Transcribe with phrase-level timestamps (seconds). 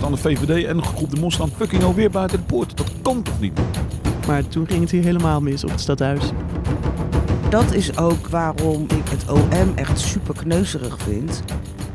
[0.00, 2.76] staan de VVD en een groep de Mos staan fucking alweer buiten de poort.
[2.76, 3.60] Dat kan toch niet?
[4.26, 6.30] Maar toen ging het hier helemaal mis op het stadhuis.
[7.50, 11.42] Dat is ook waarom ik het OM echt super kneuzerig vind.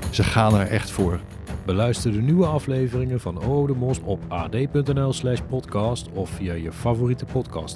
[0.09, 1.20] Ze gaan er echt voor.
[1.65, 6.71] Beluister de nieuwe afleveringen van Oh de Mos op ad.nl slash podcast of via je
[6.71, 7.75] favoriete podcast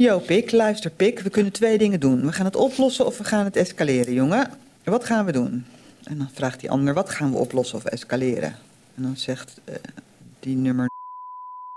[0.00, 1.20] Yo, Pik, luister, Pik.
[1.20, 2.20] We kunnen twee dingen doen.
[2.20, 4.50] We gaan het oplossen of we gaan het escaleren, jongen.
[4.84, 5.64] Wat gaan we doen?
[6.04, 8.56] En dan vraagt die ander, wat gaan we oplossen of escaleren?
[8.94, 9.74] En dan zegt eh,
[10.38, 10.90] die nummer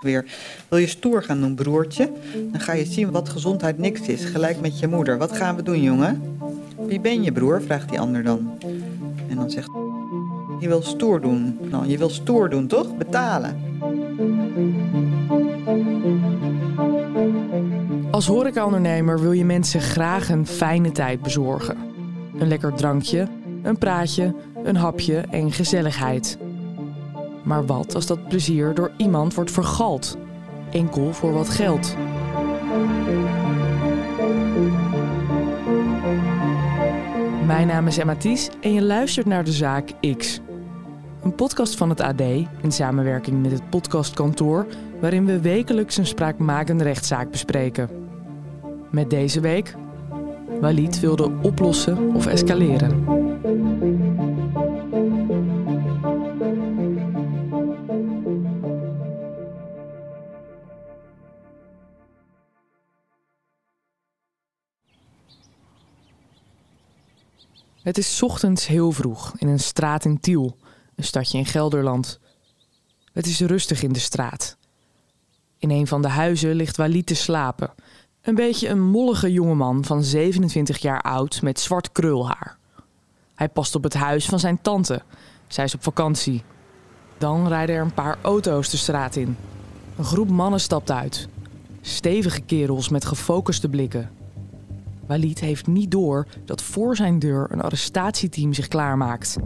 [0.03, 0.25] weer,
[0.69, 2.11] wil je stoer gaan doen, broertje?
[2.51, 5.17] Dan ga je zien wat gezondheid niks is, gelijk met je moeder.
[5.17, 6.37] Wat gaan we doen, jongen?
[6.77, 7.61] Wie ben je, broer?
[7.61, 8.57] vraagt die ander dan.
[9.29, 9.69] En dan zegt
[10.59, 11.59] je wil stoer doen.
[11.61, 12.97] Nou, je wil stoer doen, toch?
[12.97, 13.61] Betalen.
[18.23, 21.77] Als horecaondernemer wil je mensen graag een fijne tijd bezorgen.
[22.37, 23.27] Een lekker drankje,
[23.63, 26.37] een praatje, een hapje en gezelligheid.
[27.43, 30.17] Maar wat als dat plezier door iemand wordt vergald?
[30.71, 31.95] Enkel voor wat geld.
[37.45, 40.39] Mijn naam is Emma Thies en je luistert naar de zaak X.
[41.23, 42.21] Een podcast van het AD
[42.61, 44.65] in samenwerking met het podcastkantoor...
[44.99, 48.02] waarin we wekelijks een spraakmakende rechtszaak bespreken.
[48.93, 49.75] Met deze week...
[50.61, 53.03] Walid wilde oplossen of escaleren.
[67.81, 70.57] Het is ochtends heel vroeg in een straat in Tiel,
[70.95, 72.19] een stadje in Gelderland.
[73.13, 74.57] Het is rustig in de straat.
[75.57, 77.73] In een van de huizen ligt Walid te slapen.
[78.23, 82.57] Een beetje een mollige jongeman van 27 jaar oud met zwart krulhaar.
[83.35, 85.01] Hij past op het huis van zijn tante.
[85.47, 86.43] Zij is op vakantie.
[87.17, 89.37] Dan rijden er een paar auto's de straat in.
[89.97, 91.27] Een groep mannen stapt uit.
[91.81, 94.11] Stevige kerels met gefocuste blikken.
[95.05, 99.37] Walid heeft niet door dat voor zijn deur een arrestatieteam zich klaarmaakt.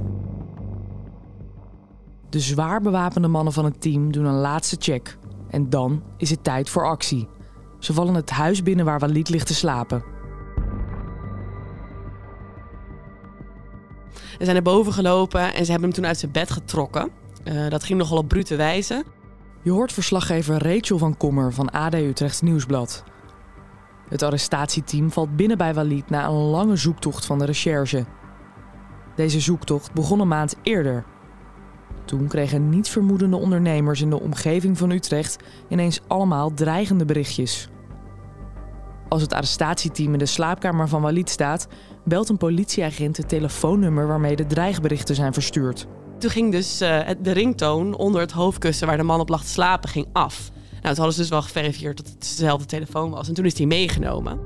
[2.30, 5.18] De zwaar bewapende mannen van het team doen een laatste check.
[5.50, 7.28] En dan is het tijd voor actie.
[7.80, 10.04] Ze vallen het huis binnen waar Walid ligt te slapen.
[14.14, 17.10] Ze zijn naar boven gelopen en ze hebben hem toen uit zijn bed getrokken.
[17.44, 19.04] Uh, dat ging nogal op brute wijze.
[19.62, 23.04] Je hoort verslaggever Rachel van Kommer van AD Utrecht Nieuwsblad.
[24.10, 28.06] Het arrestatieteam valt binnen bij Walid na een lange zoektocht van de recherche.
[29.16, 31.06] Deze zoektocht begon een maand eerder.
[32.08, 35.38] Toen kregen niet vermoedende ondernemers in de omgeving van Utrecht
[35.70, 37.70] ineens allemaal dreigende berichtjes.
[39.10, 41.68] Als het arrestatieteam in de slaapkamer van Walid staat,
[42.04, 45.88] belt een politieagent het telefoonnummer waarmee de dreigberichten zijn verstuurd.
[46.18, 49.50] Toen ging dus uh, de ringtoon onder het hoofdkussen waar de man op lag te
[49.50, 50.50] slapen ging af.
[50.72, 53.28] Nou, toen hadden ze dus wel geverifieerd dat het dezelfde telefoon was.
[53.28, 54.40] En toen is die meegenomen.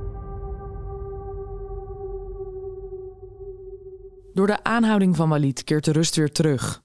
[4.34, 6.82] Door de aanhouding van Walid keert de rust weer terug.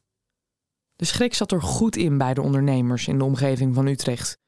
[0.96, 4.38] De schrik zat er goed in bij de ondernemers in de omgeving van Utrecht.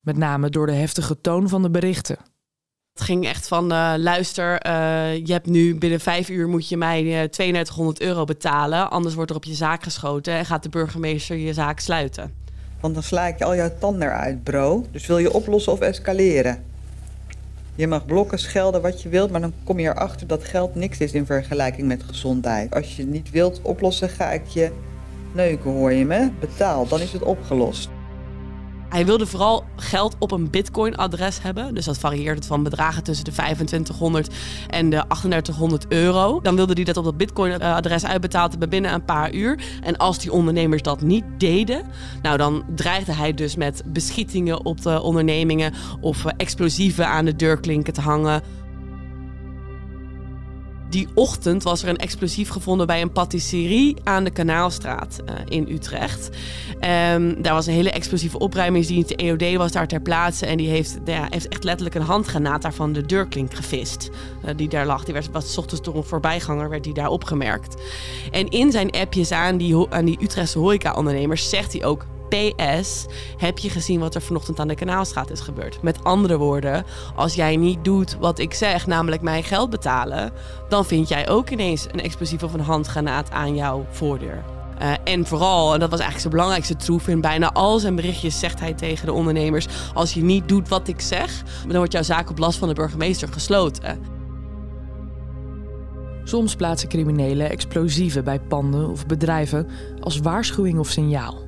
[0.00, 2.16] Met name door de heftige toon van de berichten.
[2.92, 6.76] Het ging echt van, uh, luister, uh, je hebt nu binnen vijf uur moet je
[6.76, 8.90] mij uh, 3200 euro betalen.
[8.90, 12.32] Anders wordt er op je zaak geschoten en gaat de burgemeester je zaak sluiten.
[12.80, 14.86] Want dan sla ik je al jouw tanden eruit, bro.
[14.90, 16.64] Dus wil je oplossen of escaleren?
[17.74, 20.98] Je mag blokken, schelden, wat je wilt, maar dan kom je erachter dat geld niks
[20.98, 22.74] is in vergelijking met gezondheid.
[22.74, 24.70] Als je het niet wilt oplossen, ga ik je
[25.34, 26.30] neuken, hoor je me?
[26.40, 27.88] Betaal, dan is het opgelost.
[28.94, 31.74] Hij wilde vooral geld op een Bitcoin-adres hebben.
[31.74, 34.34] Dus dat varieert van bedragen tussen de 2500
[34.68, 36.40] en de 3800 euro.
[36.40, 39.58] Dan wilde hij dat op dat Bitcoin-adres uitbetaald hebben binnen een paar uur.
[39.82, 41.82] En als die ondernemers dat niet deden,
[42.22, 47.92] nou dan dreigde hij dus met beschietingen op de ondernemingen of explosieven aan de deurklinken
[47.92, 48.42] te hangen.
[50.94, 55.66] Die ochtend was er een explosief gevonden bij een patisserie aan de Kanaalstraat uh, in
[55.68, 56.30] Utrecht.
[56.74, 59.08] Um, daar was een hele explosieve opruimingsdienst.
[59.08, 62.62] De EOD was daar ter plaatse en die heeft, ja, heeft echt letterlijk een handgranaat
[62.62, 64.10] daarvan de deurklink gevist.
[64.44, 65.04] Uh, die daar lag.
[65.04, 67.82] Die werd was ochtends door een voorbijganger werd die daar opgemerkt.
[68.30, 73.58] En in zijn appjes aan die, aan die Utrechtse horeca-ondernemers zegt hij ook PS, heb
[73.58, 75.82] je gezien wat er vanochtend aan de Kanaalstraat is gebeurd?
[75.82, 76.84] Met andere woorden,
[77.16, 80.32] als jij niet doet wat ik zeg, namelijk mijn geld betalen,
[80.68, 84.44] dan vind jij ook ineens een explosief of een handgranaat aan jouw voordeur.
[84.82, 88.38] Uh, en vooral, en dat was eigenlijk zijn belangrijkste troef, in bijna al zijn berichtjes
[88.38, 92.02] zegt hij tegen de ondernemers: Als je niet doet wat ik zeg, dan wordt jouw
[92.02, 93.98] zaak op last van de burgemeester gesloten.
[96.24, 99.68] Soms plaatsen criminelen explosieven bij panden of bedrijven
[100.00, 101.43] als waarschuwing of signaal.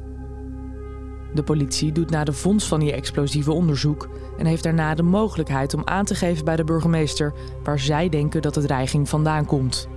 [1.37, 5.75] De politie doet na de vondst van die explosieven onderzoek en heeft daarna de mogelijkheid
[5.75, 9.88] om aan te geven bij de burgemeester waar zij denken dat de dreiging vandaan komt.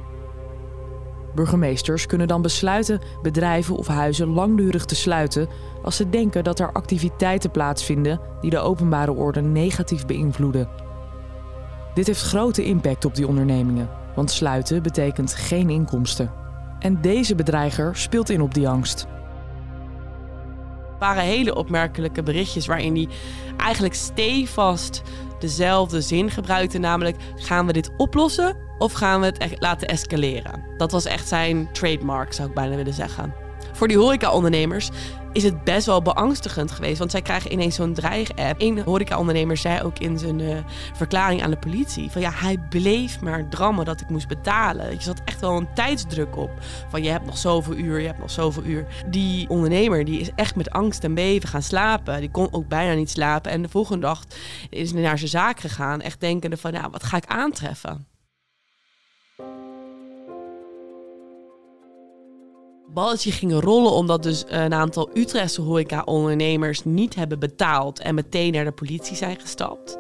[1.36, 5.48] Burgemeesters kunnen dan besluiten bedrijven of huizen langdurig te sluiten
[5.84, 10.70] als ze denken dat er activiteiten plaatsvinden die de openbare orde negatief beïnvloeden.
[11.94, 16.32] Dit heeft grote impact op die ondernemingen, want sluiten betekent geen inkomsten.
[16.80, 19.08] En deze bedreiger speelt in op die angst.
[21.00, 23.08] Waren hele opmerkelijke berichtjes waarin hij
[23.58, 25.02] eigenlijk stevast
[25.40, 30.64] dezelfde zin gebruikte, namelijk gaan we dit oplossen of gaan we het echt laten escaleren?
[30.78, 33.34] Dat was echt zijn trademark, zou ik bijna willen zeggen.
[33.80, 34.90] Voor die horeca-ondernemers
[35.32, 36.98] is het best wel beangstigend geweest.
[36.98, 38.62] Want zij krijgen ineens zo'n dreig-app.
[38.62, 40.58] Een horeca-ondernemer zei ook in zijn uh,
[40.94, 42.12] verklaring aan de politie...
[42.12, 44.92] van ja, hij bleef maar drammen dat ik moest betalen.
[44.92, 46.52] Je zat echt wel een tijdsdruk op.
[46.90, 48.86] Van je hebt nog zoveel uur, je hebt nog zoveel uur.
[49.10, 52.20] Die ondernemer die is echt met angst en beven gaan slapen.
[52.20, 53.52] Die kon ook bijna niet slapen.
[53.52, 54.24] En de volgende dag
[54.70, 56.02] is hij naar zijn zaak gegaan.
[56.02, 58.09] Echt denkende van, ja, wat ga ik aantreffen?
[62.94, 68.64] Balletje gingen rollen omdat dus een aantal Utrechtse horeca-ondernemers niet hebben betaald en meteen naar
[68.64, 69.98] de politie zijn gestapt.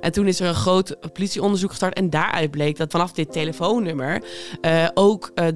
[0.00, 4.22] En toen is er een groot politieonderzoek gestart en daaruit bleek dat vanaf dit telefoonnummer
[4.60, 5.46] uh, ook uh,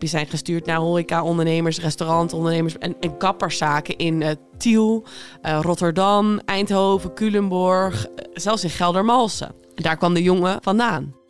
[0.00, 4.28] zijn gestuurd naar horeca-ondernemers, restaurantondernemers en, en kapperszaken in uh,
[4.58, 5.04] Tiel,
[5.42, 9.54] Rotterdam, Eindhoven, Culemborg, zelfs in Geldermalsen.
[9.74, 11.21] Daar kwam de jongen vandaan.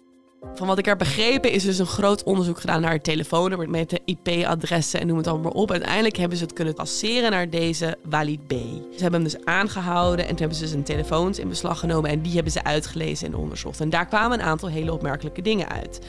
[0.54, 3.90] Van wat ik heb begrepen is dus een groot onderzoek gedaan naar het telefoonnummer met
[3.90, 5.70] de IP-adressen en noem het allemaal op.
[5.70, 8.50] Uiteindelijk hebben ze het kunnen passeren naar deze Walid B.
[8.96, 12.22] Ze hebben hem dus aangehouden en toen hebben ze zijn telefoons in beslag genomen en
[12.22, 13.80] die hebben ze uitgelezen en onderzocht.
[13.80, 16.00] En daar kwamen een aantal hele opmerkelijke dingen uit.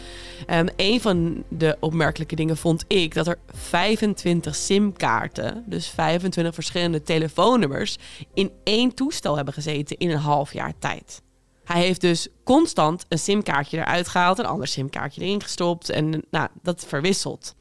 [0.50, 7.02] Um, een van de opmerkelijke dingen vond ik dat er 25 SIM-kaarten, dus 25 verschillende
[7.02, 7.98] telefoonnummers,
[8.34, 11.22] in één toestel hebben gezeten in een half jaar tijd.
[11.64, 16.50] Hij heeft dus constant een simkaartje eruit gehaald, een ander simkaartje erin gestopt en nou,
[16.62, 17.56] dat verwisselt.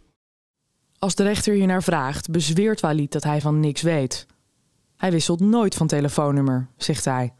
[0.98, 4.26] Als de rechter hier naar vraagt, bezweert Walid dat hij van niks weet.
[4.96, 7.32] Hij wisselt nooit van telefoonnummer, zegt hij.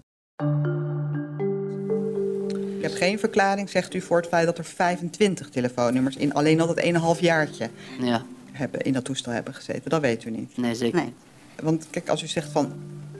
[2.76, 6.60] Ik heb geen verklaring, zegt u, voor het feit dat er 25 telefoonnummers in alleen
[6.60, 7.70] al dat 1,5 jaartje
[8.00, 8.24] ja.
[8.52, 9.90] hebben, in dat toestel hebben gezeten.
[9.90, 10.56] Dat weet u niet.
[10.56, 11.14] Nee, zeker nee.
[11.62, 12.72] Want kijk, als u zegt van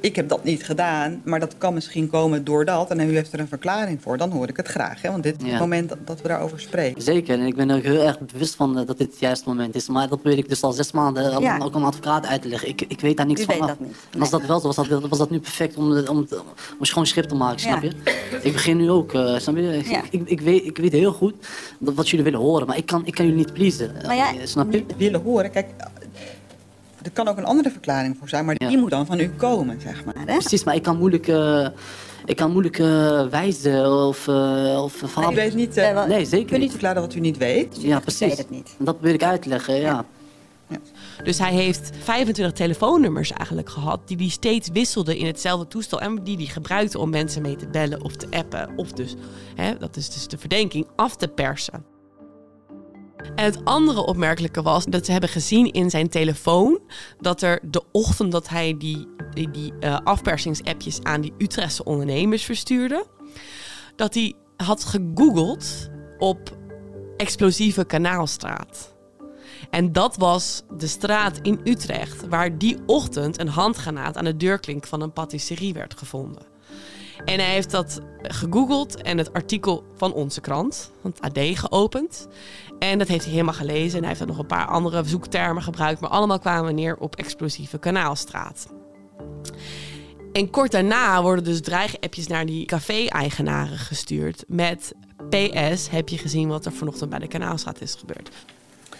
[0.03, 2.91] ik heb dat niet gedaan, maar dat kan misschien komen door dat.
[2.91, 5.03] En u heeft er een verklaring voor, dan hoor ik het graag.
[5.03, 5.11] Hè?
[5.11, 7.03] Want dit is het moment dat, we daarover spreken.
[7.03, 9.75] Zeker, en ik ben er heel erg bewust van eh, dat dit het juiste moment
[9.75, 9.89] is.
[9.89, 11.59] Maar dat weet ik dus al zes maanden ja.
[11.59, 12.69] ook een advocaat uit te leggen.
[12.69, 13.59] Ik, ik weet daar niks van.
[13.59, 13.97] Weet dat niet.
[14.11, 16.27] En als dat wel zo was, dat, was dat nu perfect om, om, om,
[16.79, 17.93] om schoon schip te maken, snap je?
[18.43, 19.79] Ik begin nu ook, uh, snap je?
[19.79, 21.35] Ik, ik, ik, weet, ik weet heel goed
[21.79, 23.93] wat jullie willen horen, maar ik kan, ik kan jullie niet pleasen.
[24.07, 24.85] Maar snap je?
[24.97, 25.67] Willen horen, kijk,
[27.03, 29.81] er kan ook een andere verklaring voor zijn, maar die moet dan van u komen,
[29.81, 30.15] zeg maar.
[30.19, 30.25] Hè?
[30.25, 31.69] Precies, maar ik kan moeilijk, uh,
[32.25, 35.33] ik kan moeilijk uh, wijzen of, uh, of verhaal...
[35.33, 35.75] U weet niet...
[35.75, 37.83] nee, nee, zeker kunt niet verklaren wat u niet weet.
[37.83, 38.29] Ja, precies.
[38.29, 38.75] weet het niet.
[38.79, 39.81] Dat wil ik uitleggen, ja.
[39.81, 40.05] ja.
[41.25, 46.25] Dus hij heeft 25 telefoonnummers eigenlijk gehad die hij steeds wisselde in hetzelfde toestel en
[46.25, 49.15] die hij gebruikte om mensen mee te bellen of te appen of dus,
[49.55, 51.92] hè, dat is dus de verdenking, af te persen.
[53.35, 56.81] En het andere opmerkelijke was dat ze hebben gezien in zijn telefoon
[57.21, 62.45] dat er de ochtend dat hij die, die, die uh, afpersingsappjes aan die Utrechtse ondernemers
[62.45, 63.07] verstuurde,
[63.97, 66.57] dat hij had gegoogeld op
[67.17, 68.95] explosieve kanaalstraat.
[69.71, 74.87] En dat was de straat in Utrecht waar die ochtend een handgranaat aan de deurklink
[74.87, 76.52] van een patisserie werd gevonden.
[77.25, 82.29] En hij heeft dat gegoogeld en het artikel van onze krant, van het AD, geopend.
[82.79, 83.95] En dat heeft hij helemaal gelezen.
[83.95, 86.01] En hij heeft er nog een paar andere zoektermen gebruikt.
[86.01, 88.73] Maar allemaal kwamen neer op explosieve kanaalstraat.
[90.33, 94.45] En kort daarna worden dus dreigappjes naar die café-eigenaren gestuurd.
[94.49, 94.95] Met
[95.29, 98.31] PS, heb je gezien wat er vanochtend bij de kanaalstraat is gebeurd?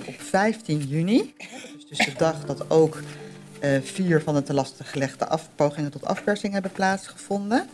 [0.07, 1.35] Op 15 juni,
[1.89, 2.99] dus de dag dat ook
[3.83, 7.69] vier van de te lastig gelegde afpogingen tot afpersing hebben plaatsgevonden,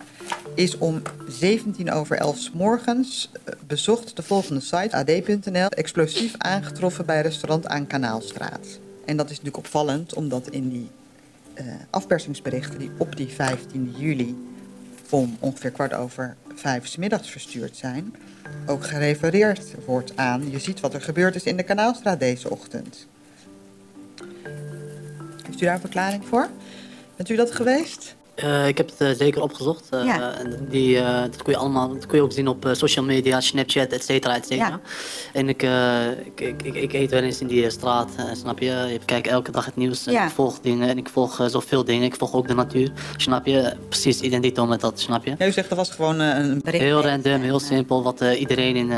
[0.55, 7.07] is om 17 over 11 s morgens uh, bezocht de volgende site, ad.nl, explosief aangetroffen
[7.07, 8.79] bij restaurant aan Kanaalstraat.
[9.05, 10.91] En dat is natuurlijk opvallend, omdat in die
[11.55, 14.37] uh, afpersingsberichten die op die 15 juli
[15.11, 18.15] om ongeveer kwart over vijf s middags verstuurd zijn,
[18.67, 20.51] ook gerefereerd wordt aan.
[20.51, 23.07] Je ziet wat er gebeurd is in de Kanaalstraat deze ochtend.
[25.59, 26.49] Heeft u daar een verklaring voor?
[27.17, 28.17] Bent u dat geweest?
[28.45, 29.89] Uh, ik heb het uh, zeker opgezocht.
[29.95, 30.33] Uh, ja.
[30.71, 34.05] die, dat, kun je allemaal, dat kun je ook zien op social media, Snapchat, et
[34.05, 34.69] cetera, et cetera.
[34.69, 34.81] Ja.
[35.33, 35.63] En ik,
[36.35, 38.89] ik, ik, ik, eet wel eens in die straat, snap je?
[38.93, 40.25] Ik kijk elke dag het nieuws, ja.
[40.25, 42.05] ik volg dingen en ik volg zoveel dingen.
[42.05, 43.75] Ik volg ook de natuur, snap je?
[43.89, 45.35] Precies identito met dat, snap je?
[45.39, 46.85] Ja, u zegt dat was gewoon een bericht.
[46.85, 48.93] Heel random, heel simpel, wat iedereen, in,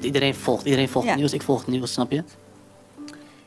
[0.00, 0.64] iedereen volgt.
[0.64, 2.22] Iedereen volgt het nieuws, ik volg het nieuws, snap je?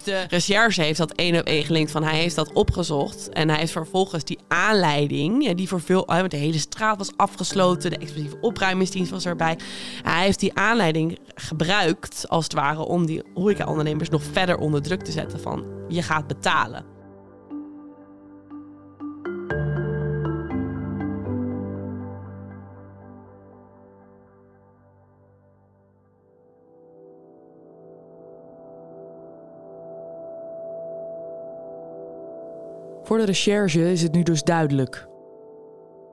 [0.03, 3.29] De recherche heeft dat één op één gelinkt van hij heeft dat opgezocht.
[3.29, 7.97] En hij heeft vervolgens die aanleiding, die voor veel, de hele straat was afgesloten, de
[7.97, 9.57] explosieve opruimingsdienst was erbij.
[10.03, 15.01] Hij heeft die aanleiding gebruikt, als het ware, om die horeca-ondernemers nog verder onder druk
[15.01, 16.92] te zetten van je gaat betalen.
[33.13, 35.07] Voor de recherche is het nu dus duidelijk.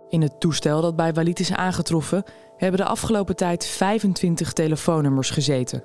[0.08, 2.24] In het toestel dat bij Walid is aangetroffen,
[2.56, 5.84] hebben de afgelopen tijd 25 telefoonnummers gezeten.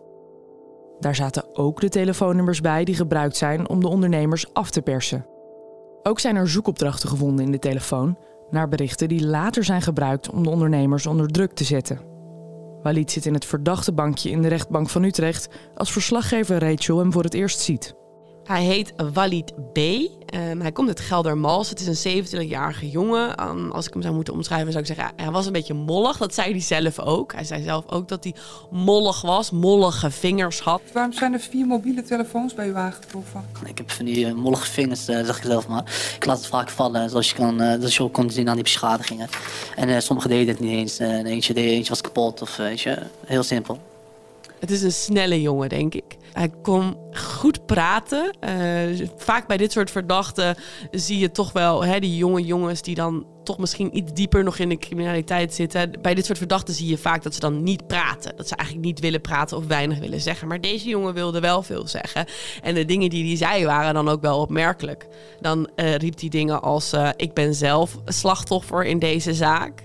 [1.00, 5.26] Daar zaten ook de telefoonnummers bij die gebruikt zijn om de ondernemers af te persen.
[6.04, 8.18] Ook zijn er zoekopdrachten gevonden in de telefoon
[8.50, 12.00] naar berichten die later zijn gebruikt om de ondernemers onder druk te zetten.
[12.82, 17.12] Walid zit in het verdachte bankje in de rechtbank van Utrecht als verslaggever Rachel hem
[17.12, 17.96] voor het eerst ziet.
[18.46, 19.78] Hij heet Walid B.
[19.78, 21.70] Um, hij komt uit Geldermals.
[21.70, 23.44] Het is een 27-jarige jongen.
[23.48, 25.14] Um, als ik hem zou moeten omschrijven, zou ik zeggen...
[25.16, 26.18] hij was een beetje mollig.
[26.18, 27.34] Dat zei hij zelf ook.
[27.34, 28.36] Hij zei zelf ook dat hij
[28.72, 29.52] mollig was.
[29.52, 30.82] Mollige vingers had.
[30.94, 33.46] Waarom zijn er vier mobiele telefoons bij u aangetroffen?
[33.66, 36.14] Ik heb van die uh, mollige vingers, uh, zeg ik zelf maar.
[36.16, 38.54] Ik laat het vaak vallen, zoals je, kan, uh, zoals je ook kon zien aan
[38.54, 39.28] die beschadigingen.
[39.76, 41.00] En sommige deden het niet eens.
[41.00, 43.80] eentje, deed, eentje was kapot of weet je, heel simpel.
[44.66, 46.18] Het is een snelle jongen, denk ik.
[46.34, 48.38] Hij kon goed praten.
[48.44, 50.56] Uh, vaak bij dit soort verdachten
[50.92, 54.58] zie je toch wel hè, die jonge jongens die dan toch misschien iets dieper nog
[54.58, 55.92] in de criminaliteit zitten.
[56.02, 58.36] Bij dit soort verdachten zie je vaak dat ze dan niet praten.
[58.36, 60.48] Dat ze eigenlijk niet willen praten of weinig willen zeggen.
[60.48, 62.26] Maar deze jongen wilde wel veel zeggen.
[62.62, 65.08] En de dingen die hij zei waren dan ook wel opmerkelijk.
[65.42, 69.84] Dan uh, riep hij dingen als: uh, Ik ben zelf slachtoffer in deze zaak.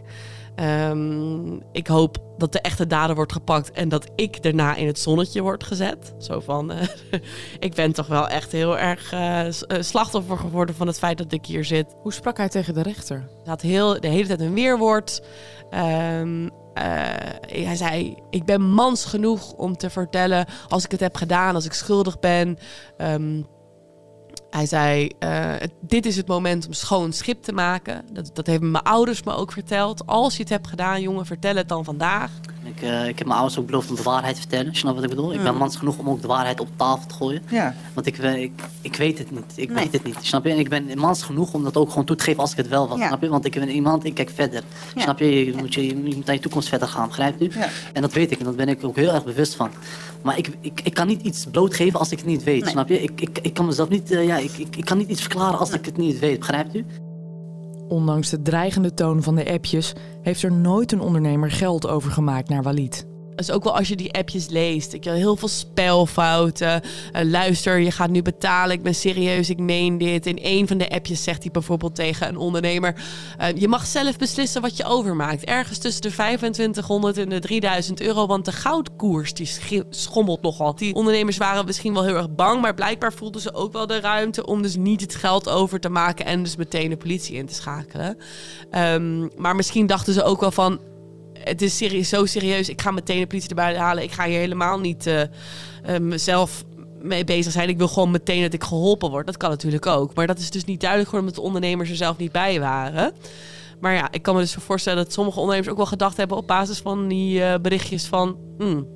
[0.56, 4.98] Um, ik hoop dat de echte dader wordt gepakt en dat ik daarna in het
[4.98, 6.14] zonnetje word gezet.
[6.18, 6.82] Zo van, uh,
[7.58, 9.44] ik ben toch wel echt heel erg uh,
[9.80, 11.94] slachtoffer geworden van het feit dat ik hier zit.
[12.02, 13.16] Hoe sprak hij tegen de rechter?
[13.16, 15.22] Hij had heel, de hele tijd een weerwoord.
[15.74, 16.50] Um, uh,
[17.46, 21.64] hij zei: Ik ben mans genoeg om te vertellen als ik het heb gedaan, als
[21.64, 22.58] ik schuldig ben.
[22.98, 23.46] Um,
[24.50, 28.04] hij zei: uh, Dit is het moment om schoon schip te maken.
[28.12, 30.06] Dat, dat hebben mijn ouders me ook verteld.
[30.06, 32.30] Als je het hebt gedaan, jongen, vertel het dan vandaag.
[32.76, 34.74] Ik, uh, ik heb mijn ouders ook beloofd om de waarheid te vertellen.
[34.74, 35.32] Snap wat ik bedoel?
[35.32, 37.42] Ik ben mans genoeg om ook de waarheid op tafel te gooien.
[37.48, 37.74] Ja.
[37.94, 39.52] Want ik, ik, ik weet het niet.
[39.54, 39.84] Ik nee.
[39.84, 40.16] weet het niet.
[40.20, 40.50] Snap je?
[40.50, 42.68] En ik ben mans genoeg om dat ook gewoon toe te geven als ik het
[42.68, 42.98] wel was.
[42.98, 43.06] Ja.
[43.06, 43.28] Snap je?
[43.28, 44.62] Want ik ben iemand, ik kijk verder.
[44.96, 45.44] Snap je?
[45.44, 47.06] Je moet, je, je moet naar je toekomst verder gaan.
[47.06, 47.68] Begrijp je?
[47.92, 48.38] En dat weet ik.
[48.38, 49.70] En daar ben ik ook heel erg bewust van.
[50.22, 52.62] Maar ik, ik, ik kan niet iets blootgeven als ik het niet weet.
[52.62, 52.70] Nee.
[52.70, 53.02] Snap je?
[53.02, 55.58] Ik, ik, ik kan mezelf niet, uh, ja, ik, ik, ik kan niet iets verklaren
[55.58, 56.38] als ik het niet weet.
[56.38, 56.84] Begrijpt u?
[57.90, 59.92] Ondanks de dreigende toon van de appjes
[60.22, 63.09] heeft er nooit een ondernemer geld overgemaakt naar Walid.
[63.46, 64.92] Dus ook wel als je die appjes leest.
[64.92, 66.82] Ik heb heel veel spelfouten.
[67.12, 68.76] Uh, luister, je gaat nu betalen.
[68.76, 70.26] Ik ben serieus, ik meen dit.
[70.26, 72.94] In een van de appjes zegt hij bijvoorbeeld tegen een ondernemer:
[73.40, 75.44] uh, Je mag zelf beslissen wat je overmaakt.
[75.44, 78.26] Ergens tussen de 2500 en de 3000 euro.
[78.26, 79.50] Want de goudkoers die
[79.90, 80.74] schommelt nogal.
[80.74, 82.60] Die ondernemers waren misschien wel heel erg bang.
[82.60, 85.88] Maar blijkbaar voelden ze ook wel de ruimte om dus niet het geld over te
[85.88, 86.26] maken.
[86.26, 88.18] En dus meteen de politie in te schakelen.
[88.70, 90.80] Um, maar misschien dachten ze ook wel van
[91.44, 92.68] het is serieus, zo serieus.
[92.68, 94.02] Ik ga meteen de politie erbij halen.
[94.02, 95.22] Ik ga hier helemaal niet uh,
[96.00, 96.64] mezelf
[97.02, 97.68] mee bezig zijn.
[97.68, 99.26] Ik wil gewoon meteen dat ik geholpen word.
[99.26, 100.14] Dat kan natuurlijk ook.
[100.14, 103.12] Maar dat is dus niet duidelijk geworden omdat de ondernemers er zelf niet bij waren.
[103.80, 106.46] Maar ja, ik kan me dus voorstellen dat sommige ondernemers ook wel gedacht hebben op
[106.46, 108.36] basis van die uh, berichtjes van.
[108.58, 108.86] Hmm,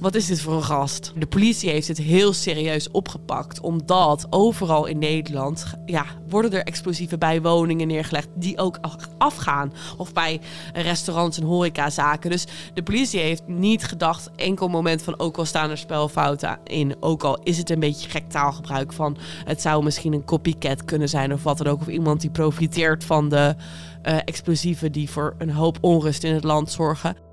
[0.00, 1.12] wat is dit voor een gast?
[1.16, 7.18] De politie heeft het heel serieus opgepakt, omdat overal in Nederland ja, worden er explosieven
[7.18, 8.78] bij woningen neergelegd die ook
[9.18, 9.72] afgaan.
[9.96, 10.40] Of bij
[10.72, 12.30] restaurants en horecazaken.
[12.30, 16.96] Dus de politie heeft niet gedacht, enkel moment van ook al staan er spelfouten in.
[17.00, 21.08] Ook al is het een beetje gek taalgebruik van het zou misschien een copycat kunnen
[21.08, 21.80] zijn of wat dan ook.
[21.80, 23.54] Of iemand die profiteert van de
[24.02, 27.29] uh, explosieven die voor een hoop onrust in het land zorgen.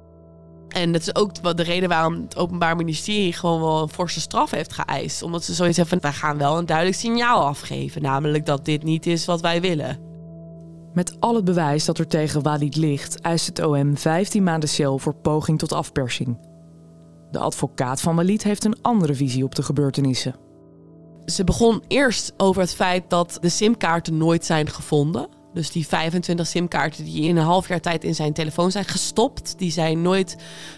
[0.78, 4.52] En dat is ook de reden waarom het Openbaar Ministerie gewoon wel een forse straf
[4.52, 5.22] heeft geëist.
[5.22, 8.02] Omdat ze zoiets hebben van, wij gaan wel een duidelijk signaal afgeven.
[8.02, 10.00] Namelijk dat dit niet is wat wij willen.
[10.94, 14.98] Met al het bewijs dat er tegen Walid ligt, eist het OM 15 maanden cel
[14.98, 16.38] voor poging tot afpersing.
[17.32, 20.36] De advocaat van Walid heeft een andere visie op de gebeurtenissen.
[21.26, 25.30] Ze begon eerst over het feit dat de simkaarten nooit zijn gevonden.
[25.58, 29.54] Dus die 25 simkaarten die in een half jaar tijd in zijn telefoon zijn gestopt,
[29.58, 30.36] die zijn nooit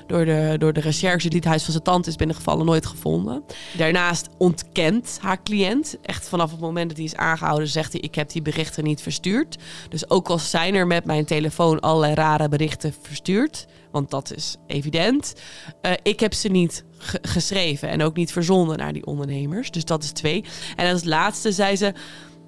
[0.08, 3.44] door de, door de recherche die het huis van zijn tante is binnengevallen, nooit gevonden.
[3.78, 8.16] Daarnaast ontkent haar cliënt, echt vanaf het moment dat hij is aangehouden, zegt hij: Ik
[8.16, 9.58] heb die berichten niet verstuurd.
[9.90, 14.56] Dus ook al zijn er met mijn telefoon allerlei rare berichten verstuurd, want dat is
[14.68, 15.34] evident,
[15.82, 16.84] uh, ik heb ze niet
[17.22, 19.72] geschreven en ook niet verzonden naar die ondernemers.
[19.72, 20.44] Dus dat is twee.
[20.76, 21.94] En als laatste zei ze: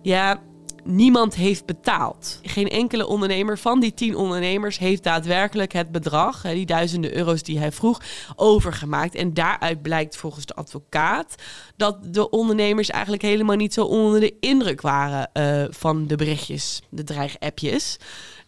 [0.02, 0.42] Ja
[0.84, 2.40] niemand heeft betaald.
[2.44, 7.60] Geen enkele ondernemer van die tien ondernemers heeft daadwerkelijk het bedrag, die duizenden euro's die
[7.60, 8.02] hij vroeg,
[8.36, 9.16] overgemaakt.
[9.16, 11.36] En daaruit blijkt volgens de advocaat
[11.76, 16.82] dat de ondernemers eigenlijk helemaal niet zo onder de indruk waren uh, van de berichtjes,
[16.90, 17.98] de dreigappjes.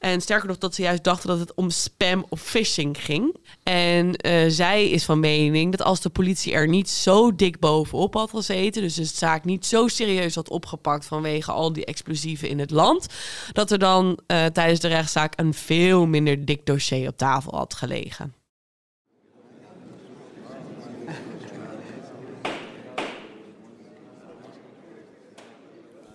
[0.04, 3.36] En sterker nog, dat ze juist dachten dat het om spam of phishing ging.
[3.64, 8.14] En uh, zij is van mening dat als de politie er niet zo dik bovenop
[8.14, 12.60] had gezeten, dus de zaak niet zo serieus had opgepakt vanwege al die explosieven in
[12.60, 13.08] het land,
[13.52, 17.74] dat er dan uh, tijdens de rechtszaak een veel minder dik dossier op tafel had
[17.74, 18.43] gelegen.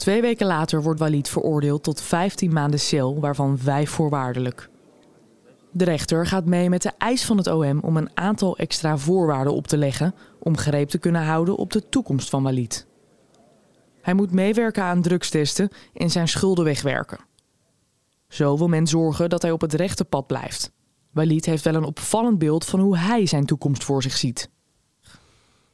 [0.08, 4.70] Twee weken later wordt Walid veroordeeld tot 15 maanden cel, waarvan vijf voorwaardelijk.
[5.70, 9.54] De rechter gaat mee met de eis van het OM om een aantal extra voorwaarden
[9.54, 12.86] op te leggen om greep te kunnen houden op de toekomst van Walid.
[14.00, 17.18] Hij moet meewerken aan drugstesten en zijn schulden wegwerken.
[18.28, 20.72] Zo wil men zorgen dat hij op het rechte pad blijft.
[21.10, 24.50] Walid heeft wel een opvallend beeld van hoe hij zijn toekomst voor zich ziet.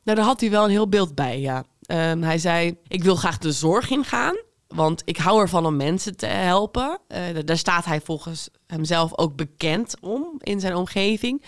[0.05, 1.65] Nou, daar had hij wel een heel beeld bij, ja.
[1.87, 4.37] Um, hij zei: Ik wil graag de zorg ingaan.
[4.69, 6.99] Want ik hou ervan om mensen te helpen.
[7.09, 11.43] Uh, daar staat hij volgens hemzelf ook bekend om in zijn omgeving.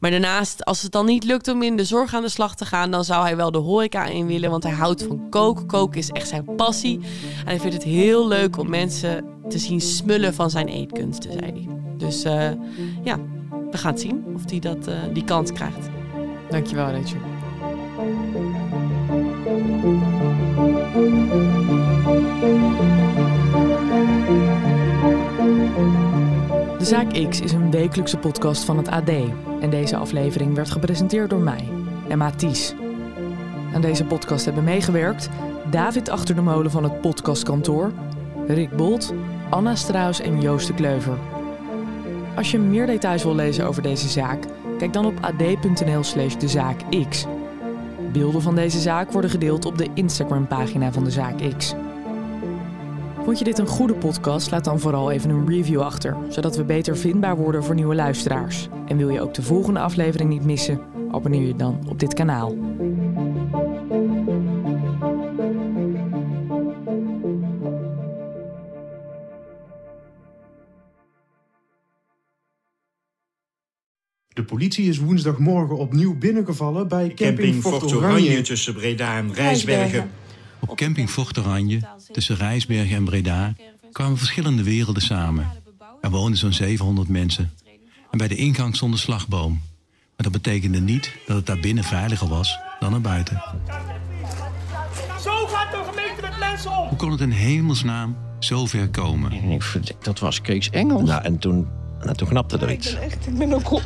[0.00, 2.64] Maar daarnaast, als het dan niet lukt om in de zorg aan de slag te
[2.64, 4.50] gaan, dan zou hij wel de horeca in willen.
[4.50, 5.66] Want hij houdt van koken.
[5.66, 7.00] Koken is echt zijn passie.
[7.40, 11.52] En hij vindt het heel leuk om mensen te zien smullen van zijn eetkunsten, zei
[11.52, 11.68] hij.
[11.96, 12.50] Dus uh,
[13.02, 13.18] ja,
[13.70, 15.88] we gaan zien of hij dat, uh, die kans krijgt.
[16.50, 17.31] Dankjewel, Rachel.
[26.82, 29.10] De Zaak X is een wekelijkse podcast van het AD.
[29.60, 31.68] En deze aflevering werd gepresenteerd door mij,
[32.08, 32.74] Emma Ties.
[33.74, 35.28] Aan deze podcast hebben meegewerkt
[35.70, 37.92] David Achter de Molen van het podcastkantoor,
[38.46, 39.14] Rick Bolt,
[39.50, 41.18] Anna Strauss en Joost de Kleuver.
[42.36, 44.44] Als je meer details wil lezen over deze zaak,
[44.78, 47.26] kijk dan op ad.nl slash de zaak X.
[48.12, 51.74] Beelden van deze zaak worden gedeeld op de Instagram-pagina van de Zaak X.
[53.24, 54.50] Vond je dit een goede podcast?
[54.50, 58.68] Laat dan vooral even een review achter, zodat we beter vindbaar worden voor nieuwe luisteraars.
[58.86, 60.80] En wil je ook de volgende aflevering niet missen?
[61.10, 62.56] Abonneer je dan op dit kanaal.
[74.28, 80.10] De politie is woensdagmorgen opnieuw binnengevallen bij camping, camping Fort Oranje tussen Breda en Rijsbergen.
[80.66, 81.80] Op camping Fort Oranje,
[82.12, 83.54] tussen Rijsbergen en Breda,
[83.92, 85.46] kwamen verschillende werelden samen.
[86.00, 87.52] Er woonden zo'n 700 mensen.
[88.10, 89.52] En bij de ingang stond een slagboom.
[90.16, 93.42] Maar dat betekende niet dat het daar binnen veiliger was dan naar buiten.
[95.22, 96.88] Zo gaat de gemeente met mensen om!
[96.88, 99.60] Hoe kon het in hemelsnaam zo ver komen?
[100.00, 101.08] Dat was Kees Engels.
[101.08, 101.68] Nou, en toen,
[102.00, 102.92] nou, toen knapte er iets.
[102.92, 103.82] Ik ben echt, ik ben ook op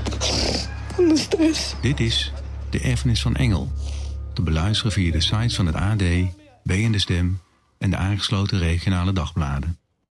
[0.94, 1.74] van de stress.
[1.80, 2.32] Dit is
[2.70, 3.72] De Erfenis van Engel.
[4.32, 6.02] Te beluisteren via de sites van het AD,
[6.66, 7.40] B en de Stem
[7.78, 9.78] en de aangesloten regionale dagbladen.